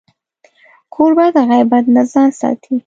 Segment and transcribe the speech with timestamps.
[0.93, 2.75] کوربه د غیبت نه ځان ساتي.